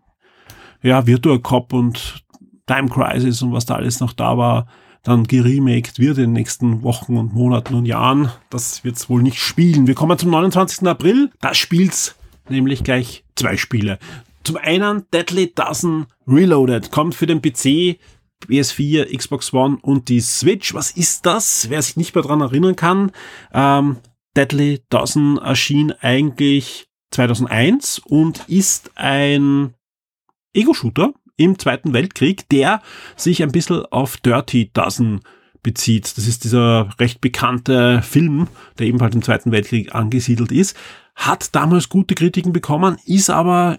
[0.83, 2.25] ja, Virtua Cop und
[2.67, 4.67] Time Crisis und was da alles noch da war,
[5.03, 8.31] dann geremaked wird in den nächsten Wochen und Monaten und Jahren.
[8.51, 9.87] Das wird es wohl nicht spielen.
[9.87, 10.87] Wir kommen zum 29.
[10.87, 11.31] April.
[11.41, 12.17] Da spielt's
[12.49, 13.99] nämlich gleich zwei Spiele.
[14.45, 17.99] Zum einen Deadly Dozen Reloaded kommt für den PC,
[18.47, 20.75] PS4, Xbox One und die Switch.
[20.75, 21.69] Was ist das?
[21.71, 23.13] Wer sich nicht mehr dran erinnern kann,
[23.53, 23.97] ähm,
[24.37, 29.75] Deadly Dozen erschien eigentlich 2001 und ist ein
[30.55, 32.83] Ego-Shooter im Zweiten Weltkrieg, der
[33.17, 35.21] sich ein bisschen auf Dirty Dozen
[35.63, 36.17] bezieht.
[36.17, 38.49] Das ist dieser recht bekannte Film,
[38.79, 40.77] der ebenfalls im Zweiten Weltkrieg angesiedelt ist.
[41.15, 43.79] Hat damals gute Kritiken bekommen, ist aber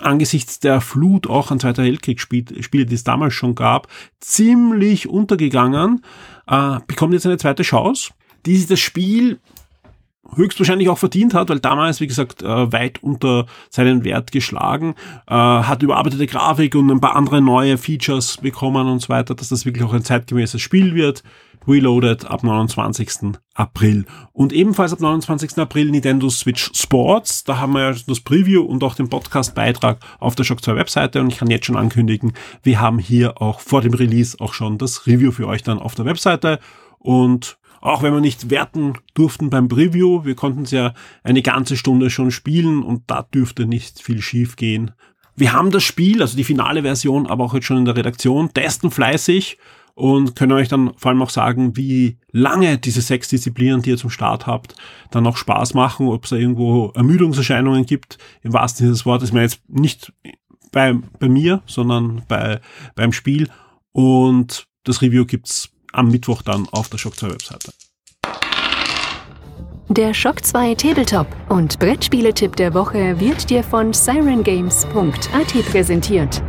[0.00, 3.88] angesichts der Flut auch an Zweiter Weltkriegsspiele, die es damals schon gab,
[4.20, 6.02] ziemlich untergegangen.
[6.46, 8.12] Äh, bekommt jetzt eine zweite Chance.
[8.44, 9.40] Dies ist das Spiel
[10.34, 14.94] höchstwahrscheinlich auch verdient hat, weil damals, wie gesagt, äh, weit unter seinen Wert geschlagen,
[15.26, 19.48] äh, hat überarbeitete Grafik und ein paar andere neue Features bekommen und so weiter, dass
[19.48, 21.22] das wirklich auch ein zeitgemäßes Spiel wird.
[21.68, 23.38] Reloaded ab 29.
[23.54, 24.04] April.
[24.32, 25.58] Und ebenfalls ab 29.
[25.58, 27.44] April Nintendo Switch Sports.
[27.44, 31.20] Da haben wir ja das Preview und auch den Podcast-Beitrag auf der Shock 2 Webseite
[31.20, 34.78] und ich kann jetzt schon ankündigen, wir haben hier auch vor dem Release auch schon
[34.78, 36.60] das Review für euch dann auf der Webseite
[36.98, 41.76] und auch wenn wir nicht werten durften beim Preview, wir konnten es ja eine ganze
[41.76, 44.92] Stunde schon spielen und da dürfte nicht viel schief gehen.
[45.36, 48.52] Wir haben das Spiel, also die finale Version, aber auch jetzt schon in der Redaktion,
[48.52, 49.58] testen fleißig
[49.94, 53.96] und können euch dann vor allem auch sagen, wie lange diese sechs Disziplinen, die ihr
[53.96, 54.74] zum Start habt,
[55.10, 58.18] dann auch Spaß machen, ob es da irgendwo Ermüdungserscheinungen gibt.
[58.42, 60.12] Im wahrsten Sinne des Wortes, ich meine jetzt nicht
[60.72, 62.60] bei, bei mir, sondern bei,
[62.94, 63.48] beim Spiel.
[63.92, 67.72] Und das Review gibt's am Mittwoch dann auf der Shock 2 Webseite.
[69.88, 76.42] Der Shock 2 Tabletop und Brettspieletipp der Woche wird dir von sirengames.at präsentiert.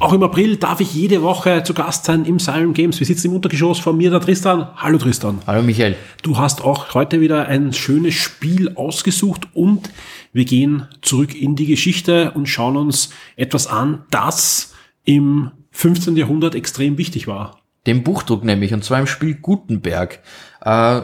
[0.00, 3.00] Auch im April darf ich jede Woche zu Gast sein im Siren Games.
[3.00, 4.68] Wir sitzen im Untergeschoss von mir, der Tristan.
[4.76, 5.40] Hallo Tristan.
[5.46, 5.96] Hallo Michael.
[6.22, 9.90] Du hast auch heute wieder ein schönes Spiel ausgesucht und
[10.32, 16.16] wir gehen zurück in die Geschichte und schauen uns etwas an, das im 15.
[16.16, 17.60] Jahrhundert extrem wichtig war.
[17.86, 20.18] Dem Buchdruck nämlich, und zwar im Spiel Gutenberg.
[20.60, 21.02] Äh,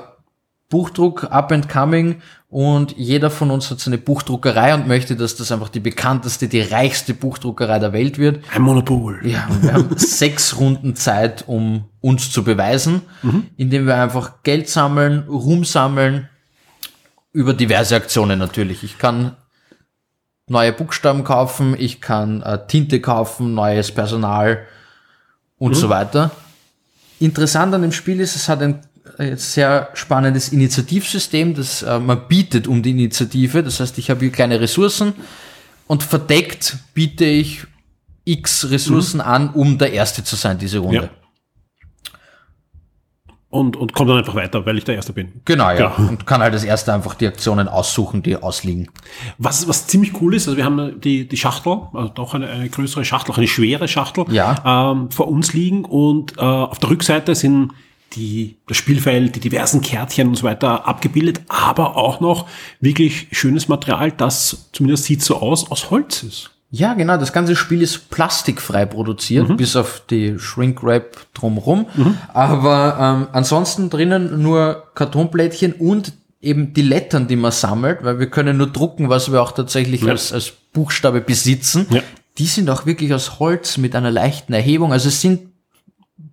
[0.69, 2.17] Buchdruck up and coming
[2.49, 6.61] und jeder von uns hat seine Buchdruckerei und möchte, dass das einfach die bekannteste, die
[6.61, 8.41] reichste Buchdruckerei der Welt wird.
[8.53, 9.21] Ein Monopol.
[9.25, 13.47] Ja, und wir haben sechs Runden Zeit, um uns zu beweisen, mhm.
[13.57, 16.29] indem wir einfach Geld sammeln, Ruhm sammeln,
[17.33, 18.83] über diverse Aktionen natürlich.
[18.83, 19.37] Ich kann
[20.46, 24.66] neue Buchstaben kaufen, ich kann äh, Tinte kaufen, neues Personal
[25.59, 25.74] und mhm.
[25.74, 26.30] so weiter.
[27.20, 28.80] Interessant an dem Spiel ist, es hat ein
[29.18, 33.62] äh, sehr spannendes Initiativsystem, das äh, man bietet um die Initiative.
[33.62, 35.14] Das heißt, ich habe hier kleine Ressourcen
[35.87, 37.64] und verdeckt biete ich
[38.24, 39.26] x Ressourcen mhm.
[39.26, 41.11] an, um der Erste zu sein, diese Runde.
[41.14, 41.24] Ja
[43.55, 45.33] und, und komme dann einfach weiter, weil ich der Erste bin.
[45.45, 45.90] Genau, ja.
[45.95, 46.09] Genau.
[46.09, 48.90] Und kann halt das Erste einfach die Aktionen aussuchen, die ausliegen.
[49.38, 52.69] Was, was ziemlich cool ist, also wir haben die, die Schachtel, also doch eine, eine
[52.69, 54.90] größere Schachtel, auch eine schwere Schachtel ja.
[54.90, 57.73] ähm, vor uns liegen und äh, auf der Rückseite sind
[58.14, 62.47] die, das Spielfeld, die diversen Kärtchen und so weiter abgebildet, aber auch noch
[62.81, 66.54] wirklich schönes Material, das zumindest sieht so aus, aus Holz ist.
[66.75, 67.17] Ja, genau.
[67.19, 69.57] Das ganze Spiel ist plastikfrei produziert, mhm.
[69.57, 71.87] bis auf die Shrink-Wrap drumherum.
[71.95, 72.19] Mhm.
[72.33, 78.29] Aber ähm, ansonsten drinnen nur Kartonplättchen und eben die Lettern, die man sammelt, weil wir
[78.29, 80.11] können nur drucken, was wir auch tatsächlich ja.
[80.11, 81.87] als, als Buchstabe besitzen.
[81.91, 82.03] Ja.
[82.39, 84.93] Die sind auch wirklich aus Holz mit einer leichten Erhebung.
[84.93, 85.53] Also es sind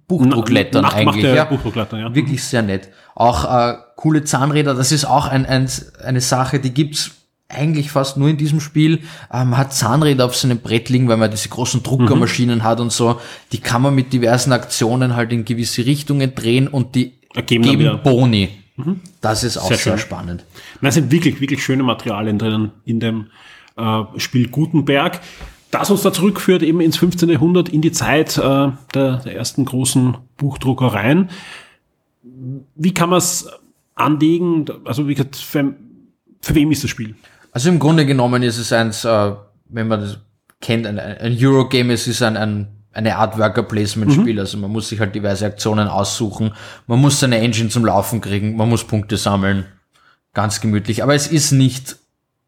[0.07, 1.23] Buchdrucklettern eigentlich.
[1.23, 1.43] Ja.
[1.43, 2.15] Buchdrucklettern, ja.
[2.15, 2.89] Wirklich sehr nett.
[3.13, 5.69] Auch äh, coole Zahnräder, das ist auch ein, ein,
[6.03, 7.11] eine Sache, die gibt's
[7.53, 11.31] eigentlich fast nur in diesem Spiel, ähm, hat Zahnräder auf seinem Brett liegen, weil man
[11.31, 12.63] diese großen Druckermaschinen mhm.
[12.63, 13.19] hat und so.
[13.51, 17.99] Die kann man mit diversen Aktionen halt in gewisse Richtungen drehen und die Ergeben geben
[18.03, 18.49] Boni.
[18.77, 19.01] Mhm.
[19.21, 20.45] Das ist auch sehr, sehr spannend.
[20.81, 23.27] Da sind wirklich, wirklich schöne Materialien drinnen in dem
[23.77, 25.21] äh, Spiel Gutenberg.
[25.69, 27.29] Das uns da zurückführt eben ins 15.
[27.29, 31.29] Jahrhundert, in die Zeit äh, der, der ersten großen Buchdruckereien.
[32.75, 33.47] Wie kann man es
[33.95, 34.65] anlegen?
[34.83, 35.73] Also wie gesagt, für,
[36.41, 37.15] für wem ist das Spiel?
[37.51, 39.33] Also im Grunde genommen ist es eins, äh,
[39.69, 40.17] wenn man das
[40.59, 44.33] kennt, ein, ein Eurogame, es ist ein, ein eine Art Worker Placement Spiel.
[44.33, 44.39] Mhm.
[44.39, 46.53] Also man muss sich halt diverse Aktionen aussuchen.
[46.87, 48.55] Man muss seine Engine zum Laufen kriegen.
[48.55, 49.65] Man muss Punkte sammeln.
[50.33, 51.03] Ganz gemütlich.
[51.03, 51.97] Aber es ist nicht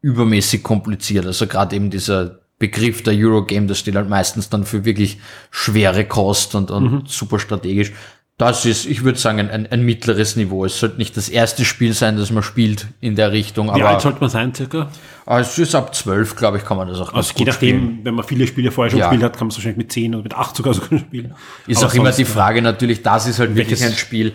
[0.02, 1.26] übermäßig kompliziert.
[1.26, 5.18] Also gerade eben dieser Begriff der Eurogame, das steht halt meistens dann für wirklich
[5.50, 7.02] schwere Kost und, und mhm.
[7.06, 7.92] super strategisch
[8.36, 10.64] das ist, ich würde sagen, ein, ein mittleres Niveau.
[10.64, 13.72] Es sollte nicht das erste Spiel sein, das man spielt in der Richtung.
[13.74, 14.90] Wie alt sollte man sein, circa?
[15.24, 17.76] Ah, es ist ab zwölf, glaube ich, kann man das auch ganz also je nachdem,
[17.78, 18.00] spielen.
[18.02, 19.08] wenn man viele Spiele vorher schon ja.
[19.08, 21.34] gespielt hat, kann man es wahrscheinlich mit zehn oder mit acht sogar sogar spielen.
[21.68, 24.32] Ist Aber auch immer die Frage natürlich, das ist halt wirklich ein Spiel,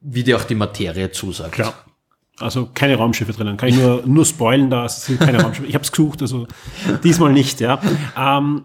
[0.00, 1.52] wie dir auch die Materie zusagt.
[1.52, 1.74] Klar.
[2.40, 3.56] Also keine Raumschiffe drinnen.
[3.56, 5.68] Kann ich nur, nur spoilen, da sind keine Raumschiffe.
[5.68, 6.48] Ich habe es gesucht, also
[7.04, 7.80] diesmal nicht, ja.
[8.18, 8.64] Ähm,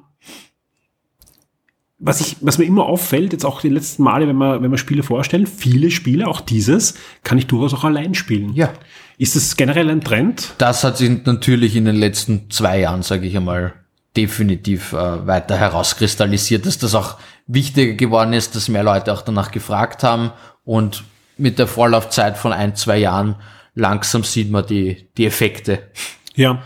[1.98, 4.78] was ich, was mir immer auffällt, jetzt auch die letzten Male, wenn wir, wenn wir
[4.78, 8.54] Spiele vorstellen, viele Spiele, auch dieses, kann ich durchaus auch allein spielen.
[8.54, 8.74] Ja.
[9.18, 10.54] Ist das generell ein Trend?
[10.58, 13.74] Das hat sich natürlich in den letzten zwei Jahren, sage ich einmal,
[14.18, 19.52] definitiv äh, weiter herauskristallisiert, dass das auch wichtiger geworden ist, dass mehr Leute auch danach
[19.52, 20.32] gefragt haben
[20.64, 21.04] und
[21.38, 23.36] mit der Vorlaufzeit von ein, zwei Jahren
[23.74, 25.84] langsam sieht man die, die Effekte.
[26.36, 26.62] Ja,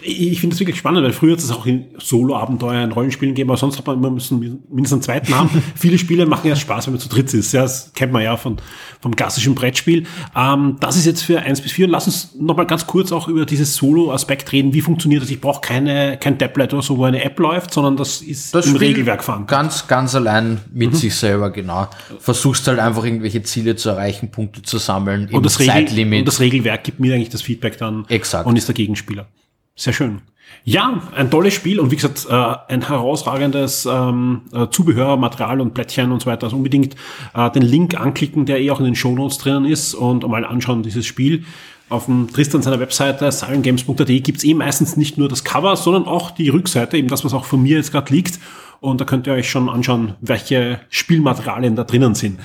[0.00, 3.50] ich finde das wirklich spannend, weil früher hat es auch in Solo-Abenteuer, in Rollenspielen gegeben,
[3.50, 5.62] aber sonst hat man immer müssen mindestens einen zweiten haben.
[5.74, 7.52] Viele Spiele machen ja Spaß, wenn man zu dritt ist.
[7.52, 8.56] Ja, das kennt man ja von,
[9.00, 10.06] vom klassischen Brettspiel.
[10.34, 11.86] Ähm, das ist jetzt für eins bis vier.
[11.86, 14.72] Lass uns nochmal ganz kurz auch über dieses Solo-Aspekt reden.
[14.72, 15.30] Wie funktioniert das?
[15.30, 18.66] Ich brauche keine, kein Tablet oder so, wo eine App läuft, sondern das ist Das
[18.66, 19.48] im Spiel Regelwerk verankert.
[19.48, 21.88] Ganz, ganz allein mit sich selber, genau.
[22.20, 26.20] Versuchst halt einfach irgendwelche Ziele zu erreichen, Punkte zu sammeln, im Und das, Regel, Zeitlimit.
[26.20, 28.46] und das Regelwerk gibt mir eigentlich das Feedback dann Exakt.
[28.46, 29.26] und ist der Gegenspieler.
[29.74, 30.22] Sehr schön.
[30.64, 35.74] Ja, ein tolles Spiel und wie gesagt, äh, ein herausragendes ähm, äh, Zubehör, Material und
[35.74, 36.44] Plättchen und so weiter.
[36.44, 36.94] Also unbedingt
[37.34, 40.82] äh, den Link anklicken, der eh auch in den Shownotes drinnen ist und mal anschauen,
[40.82, 41.44] dieses Spiel.
[41.88, 46.30] Auf dem Tristan seiner Webseite, sirengames.at, gibt's eh meistens nicht nur das Cover, sondern auch
[46.30, 48.38] die Rückseite, eben das, was auch von mir jetzt gerade liegt.
[48.80, 52.40] Und da könnt ihr euch schon anschauen, welche Spielmaterialien da drinnen sind.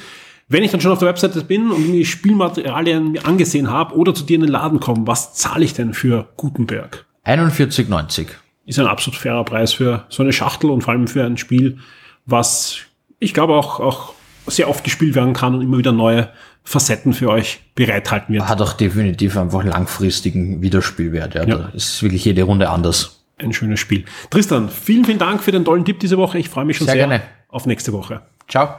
[0.49, 4.13] Wenn ich dann schon auf der Webseite bin und die Spielmaterialien mir angesehen habe oder
[4.13, 7.05] zu dir in den Laden komme, was zahle ich denn für Gutenberg?
[7.27, 8.27] 41,90.
[8.65, 11.77] Ist ein absolut fairer Preis für so eine Schachtel und vor allem für ein Spiel,
[12.25, 12.77] was
[13.19, 14.13] ich glaube auch, auch
[14.45, 16.29] sehr oft gespielt werden kann und immer wieder neue
[16.63, 18.47] Facetten für euch bereithalten wird.
[18.47, 21.35] Hat auch definitiv einfach langfristigen Wiederspielwert.
[21.35, 21.45] Ja.
[21.45, 21.55] Ja.
[21.57, 23.23] Da ist wirklich jede Runde anders.
[23.37, 24.05] Ein schönes Spiel.
[24.29, 26.39] Tristan, vielen, vielen Dank für den tollen Tipp diese Woche.
[26.39, 27.21] Ich freue mich schon Sehr sehr, gerne.
[27.49, 28.21] auf nächste Woche.
[28.47, 28.69] Ciao.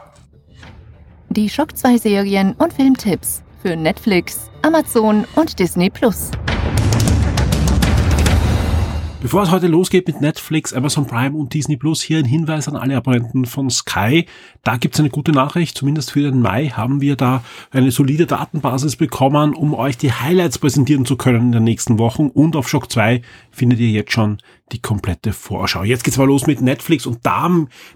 [1.29, 6.31] Die Schock 2 Serien und Filmtipps für Netflix, Amazon und Disney Plus.
[9.21, 12.77] Bevor es heute losgeht mit Netflix, Amazon Prime und Disney Plus, hier ein Hinweis an
[12.77, 14.25] alle Abonnenten von Sky.
[14.63, 18.95] Da gibt's eine gute Nachricht, zumindest für den Mai haben wir da eine solide Datenbasis
[18.95, 22.29] bekommen, um euch die Highlights präsentieren zu können in den nächsten Wochen.
[22.29, 24.37] Und auf Shock 2 findet ihr jetzt schon
[24.71, 25.83] die komplette Vorschau.
[25.83, 27.49] Jetzt geht's mal los mit Netflix und da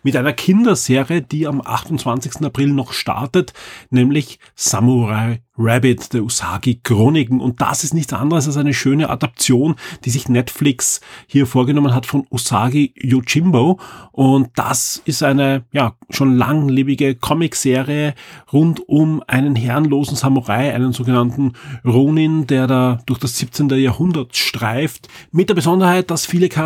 [0.03, 2.41] mit einer Kinderserie, die am 28.
[2.43, 3.53] April noch startet,
[3.89, 7.39] nämlich Samurai Rabbit, der Usagi Chroniken.
[7.39, 12.05] Und das ist nichts anderes als eine schöne Adaption, die sich Netflix hier vorgenommen hat
[12.05, 13.79] von Usagi Yojimbo.
[14.11, 18.15] Und das ist eine, ja, schon langlebige Comicserie
[18.51, 21.53] rund um einen herrenlosen Samurai, einen sogenannten
[21.85, 23.69] Ronin, der da durch das 17.
[23.69, 25.07] Jahrhundert streift.
[25.31, 26.62] Mit der Besonderheit, dass viele Charaktere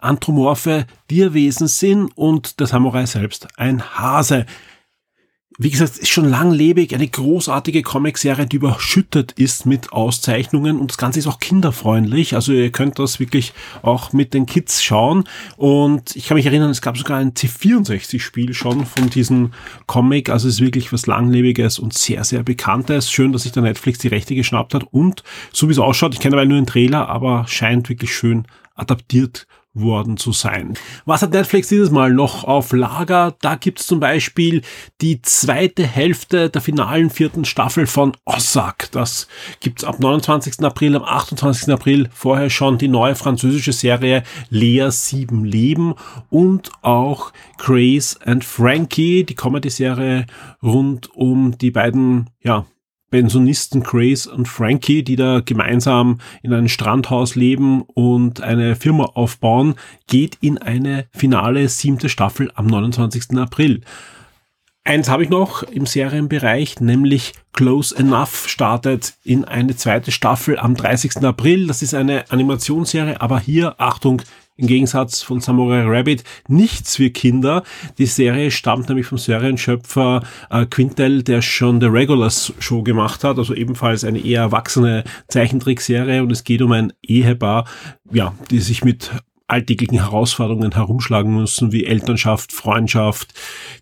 [0.00, 4.46] anthropomorphe Tierwesen sind und der Samurai selbst ein Hase.
[5.62, 10.96] Wie gesagt, ist schon langlebig, eine großartige Comicserie, die überschüttet ist mit Auszeichnungen und das
[10.96, 12.34] Ganze ist auch kinderfreundlich.
[12.34, 13.52] Also ihr könnt das wirklich
[13.82, 15.24] auch mit den Kids schauen.
[15.58, 19.50] Und ich kann mich erinnern, es gab sogar ein C64-Spiel schon von diesem
[19.86, 20.30] Comic.
[20.30, 23.10] Also es ist wirklich was Langlebiges und sehr, sehr Bekanntes.
[23.10, 26.20] Schön, dass sich der Netflix die Rechte geschnappt hat und so wie es ausschaut, ich
[26.20, 30.74] kenne aber nur den Trailer, aber scheint wirklich schön adaptiert worden zu sein.
[31.04, 33.36] Was hat Netflix dieses Mal noch auf Lager?
[33.40, 34.62] Da gibt's zum Beispiel
[35.00, 38.90] die zweite Hälfte der finalen vierten Staffel von Ossak.
[38.90, 39.28] Das
[39.60, 40.64] gibt's ab 29.
[40.64, 41.72] April, am 28.
[41.72, 45.94] April vorher schon die neue französische Serie Lea sieben Leben
[46.30, 50.26] und auch Grace and Frankie, die Comedy-Serie
[50.62, 52.66] rund um die beiden, ja,
[53.10, 59.74] Pensionisten Grace und Frankie, die da gemeinsam in einem Strandhaus leben und eine Firma aufbauen,
[60.06, 63.36] geht in eine finale siebte Staffel am 29.
[63.36, 63.82] April.
[64.82, 70.74] Eins habe ich noch im Serienbereich, nämlich Close Enough startet in eine zweite Staffel am
[70.74, 71.18] 30.
[71.18, 71.66] April.
[71.66, 74.22] Das ist eine Animationsserie, aber hier, Achtung,
[74.60, 77.62] im Gegensatz von Samurai Rabbit, nichts für Kinder.
[77.98, 83.38] Die Serie stammt nämlich vom Serienschöpfer äh, Quintel, der schon The Regulars Show gemacht hat,
[83.38, 87.66] also ebenfalls eine eher erwachsene Zeichentrickserie und es geht um ein Ehepaar,
[88.12, 89.10] ja, die sich mit
[89.50, 93.34] alltäglichen Herausforderungen herumschlagen müssen, wie Elternschaft, Freundschaft,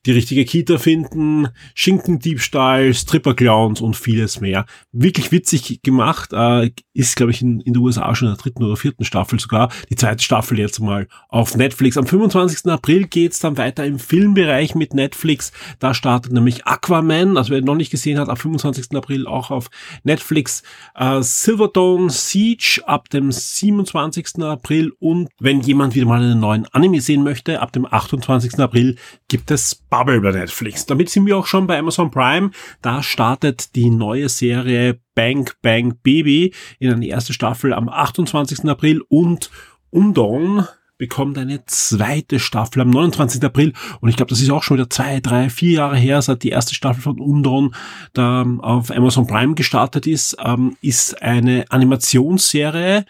[0.07, 4.67] die richtige Kita finden, Schinkendiebstahl, Stripperclowns und vieles mehr.
[4.93, 8.65] Wirklich witzig gemacht, äh, ist, glaube ich, in, in den USA schon in der dritten
[8.65, 9.71] oder vierten Staffel sogar.
[9.91, 11.97] Die zweite Staffel jetzt mal auf Netflix.
[11.97, 12.71] Am 25.
[12.71, 15.53] April geht's dann weiter im Filmbereich mit Netflix.
[15.79, 18.97] Da startet nämlich Aquaman, also wer noch nicht gesehen hat, am 25.
[18.97, 19.71] April auch auf
[20.03, 20.63] Netflix.
[20.95, 24.43] Äh, Silvertone Siege ab dem 27.
[24.43, 28.59] April und wenn jemand wieder mal einen neuen Anime sehen möchte, ab dem 28.
[28.59, 28.97] April
[29.29, 30.87] gibt es Bubble bei Netflix.
[30.87, 32.51] Damit sind wir auch schon bei Amazon Prime.
[32.83, 38.65] Da startet die neue Serie Bang Bang Baby in eine erste Staffel am 28.
[38.69, 39.51] April und
[39.91, 40.67] Undon
[40.99, 43.43] bekommt eine zweite Staffel am 29.
[43.45, 46.43] April und ich glaube, das ist auch schon wieder zwei, drei, vier Jahre her, seit
[46.43, 47.75] die erste Staffel von Undon
[48.13, 53.07] da auf Amazon Prime gestartet ist, ähm, ist eine Animationsserie,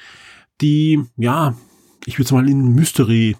[0.61, 1.55] die, ja,
[2.09, 3.37] ich würde es mal in Mystery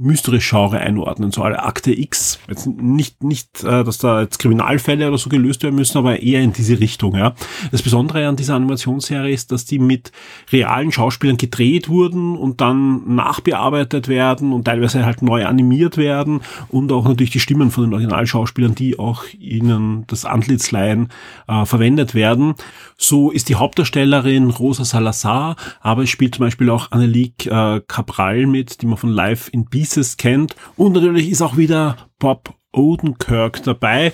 [0.00, 2.38] Mystery-Genre einordnen, so alle Akte X.
[2.48, 6.40] Jetzt nicht, nicht, äh, dass da jetzt Kriminalfälle oder so gelöst werden müssen, aber eher
[6.40, 7.34] in diese Richtung, ja.
[7.70, 10.10] Das Besondere an dieser Animationsserie ist, dass die mit
[10.50, 16.90] realen Schauspielern gedreht wurden und dann nachbearbeitet werden und teilweise halt neu animiert werden und
[16.92, 21.08] auch natürlich die Stimmen von den Originalschauspielern, die auch ihnen das Antlitz leihen,
[21.46, 22.54] äh, verwendet werden.
[22.96, 28.46] So ist die Hauptdarstellerin Rosa Salazar, aber es spielt zum Beispiel auch Anneliek äh, Cabral
[28.46, 30.54] mit, die man von Live in Beast Pieces kennt.
[30.76, 34.12] Und natürlich ist auch wieder Bob Odenkirk dabei,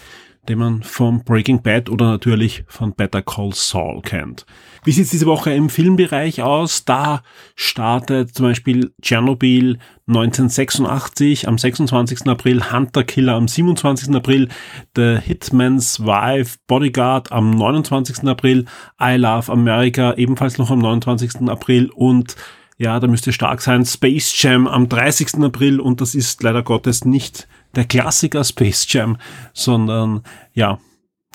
[0.48, 4.46] den man vom Breaking Bad oder natürlich von Better Call Saul kennt.
[4.84, 6.86] Wie sieht es diese Woche im Filmbereich aus?
[6.86, 7.22] Da
[7.56, 12.26] startet zum Beispiel Chernobyl 1986 am 26.
[12.26, 14.14] April, Hunter Killer am 27.
[14.14, 14.48] April,
[14.94, 18.26] The Hitman's Wife Bodyguard am 29.
[18.26, 18.64] April,
[19.02, 21.50] I Love America ebenfalls noch am 29.
[21.50, 22.36] April und
[22.78, 23.84] ja, da müsste stark sein.
[23.84, 25.42] Space Jam am 30.
[25.42, 29.16] April und das ist leider Gottes nicht der Klassiker Space Jam,
[29.52, 30.22] sondern
[30.52, 30.78] ja,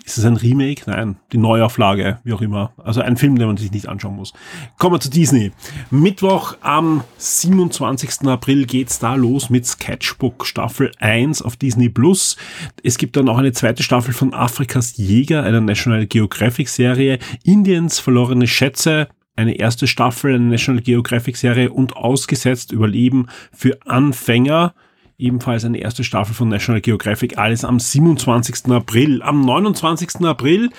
[0.04, 0.82] ist es ein Remake?
[0.88, 2.74] Nein, die Neuauflage, wie auch immer.
[2.78, 4.34] Also ein Film, den man sich nicht anschauen muss.
[4.78, 5.52] Kommen wir zu Disney.
[5.92, 8.28] Mittwoch am 27.
[8.28, 12.36] April geht's da los mit Sketchbook Staffel 1 auf Disney Plus.
[12.84, 17.20] Es gibt dann auch eine zweite Staffel von Afrikas Jäger, einer National Geographic Serie.
[17.44, 24.74] Indiens verlorene Schätze, eine erste Staffel eine National Geographic Serie und ausgesetzt Überleben für Anfänger.
[25.18, 28.72] Ebenfalls eine erste Staffel von National Geographic, alles am 27.
[28.72, 29.22] April.
[29.22, 30.26] Am 29.
[30.26, 30.70] April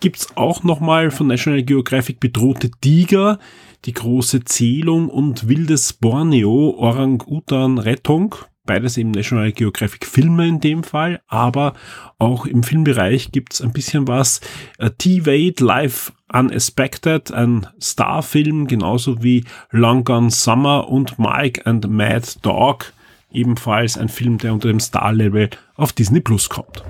[0.00, 3.38] gibt's auch nochmal von National Geographic bedrohte Tiger,
[3.84, 8.34] die große Zählung und wildes Borneo, Orang-Utan-Rettung
[8.68, 11.72] beides eben National Geographic Filme in dem Fall, aber
[12.18, 14.40] auch im Filmbereich gibt's ein bisschen was.
[14.78, 22.28] Äh, T-Wade Live Unexpected, ein Starfilm, genauso wie Long Gone Summer und Mike and Mad
[22.42, 22.92] Dog,
[23.32, 26.84] ebenfalls ein Film, der unter dem Star-Level auf Disney Plus kommt.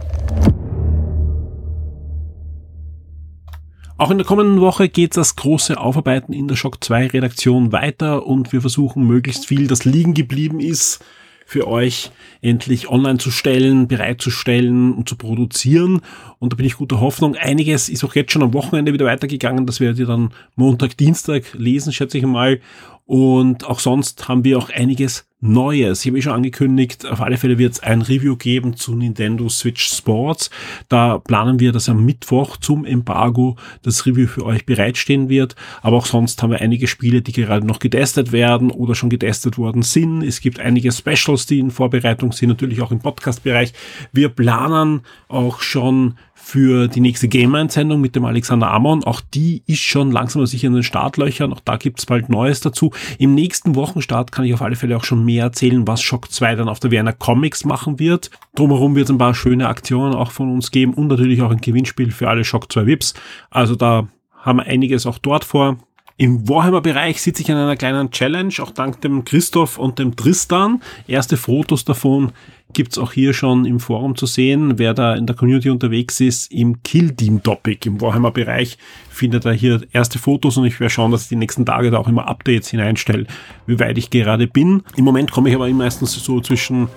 [3.98, 8.26] Auch in der kommenden Woche geht das große Aufarbeiten in der Shock 2 Redaktion weiter
[8.26, 11.04] und wir versuchen möglichst viel, das liegen geblieben ist,
[11.48, 12.10] für euch
[12.42, 16.02] endlich online zu stellen, bereitzustellen und zu produzieren.
[16.38, 17.36] Und da bin ich guter Hoffnung.
[17.36, 19.64] Einiges ist auch jetzt schon am Wochenende wieder weitergegangen.
[19.64, 22.60] Das werdet ihr dann Montag, Dienstag lesen, schätze ich mal.
[23.06, 26.00] Und auch sonst haben wir auch einiges Neues.
[26.00, 29.48] Ich habe eh schon angekündigt, auf alle Fälle wird es ein Review geben zu Nintendo
[29.48, 30.50] Switch Sports.
[30.88, 35.54] Da planen wir, dass am Mittwoch zum Embargo das Review für euch bereitstehen wird.
[35.80, 39.58] Aber auch sonst haben wir einige Spiele, die gerade noch getestet werden oder schon getestet
[39.58, 40.22] worden sind.
[40.22, 43.72] Es gibt einige Specials, die in Vorbereitung sind, natürlich auch im Podcast-Bereich.
[44.12, 46.16] Wir planen auch schon
[46.48, 49.04] für die nächste Game-Einsendung mit dem Alexander Amon.
[49.04, 51.52] Auch die ist schon langsam sicher in den Startlöchern.
[51.52, 52.90] Auch da gibt's bald Neues dazu.
[53.18, 56.54] Im nächsten Wochenstart kann ich auf alle Fälle auch schon mehr erzählen, was Shock 2
[56.54, 58.30] dann auf der Vienna Comics machen wird.
[58.54, 61.60] Drumherum wird es ein paar schöne Aktionen auch von uns geben und natürlich auch ein
[61.60, 63.12] Gewinnspiel für alle Shock 2 VIPs.
[63.50, 65.76] Also da haben wir einiges auch dort vor.
[66.20, 70.82] Im Warhammer-Bereich sitze ich an einer kleinen Challenge, auch dank dem Christoph und dem Tristan.
[71.06, 72.32] Erste Fotos davon
[72.72, 74.80] gibt's auch hier schon im Forum zu sehen.
[74.80, 79.52] Wer da in der Community unterwegs ist, im Kill Team Topic im Warhammer-Bereich findet er
[79.52, 82.26] hier erste Fotos und ich werde schauen, dass ich die nächsten Tage da auch immer
[82.26, 83.28] Updates hineinstelle,
[83.66, 84.82] wie weit ich gerade bin.
[84.96, 86.88] Im Moment komme ich aber meistens so zwischen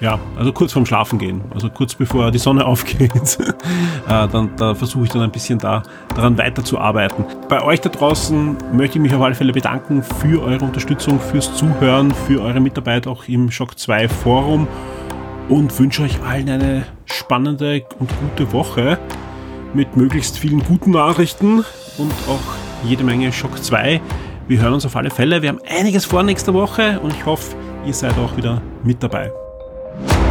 [0.00, 4.74] ja, also kurz vorm Schlafen gehen, also kurz bevor die Sonne aufgeht, äh, dann da
[4.74, 5.82] versuche ich dann ein bisschen da
[6.14, 7.24] daran weiterzuarbeiten.
[7.48, 11.54] Bei euch da draußen möchte ich mich auf alle Fälle bedanken für eure Unterstützung, fürs
[11.56, 14.68] Zuhören, für eure Mitarbeit auch im Shock 2 Forum
[15.48, 18.98] und wünsche euch allen eine spannende und gute Woche
[19.74, 21.64] mit möglichst vielen guten Nachrichten
[21.98, 24.00] und auch jede Menge Shock 2.
[24.46, 25.42] Wir hören uns auf alle Fälle.
[25.42, 27.54] Wir haben einiges vor nächster Woche und ich hoffe,
[27.86, 29.30] ihr seid auch wieder mit dabei.
[30.00, 30.27] you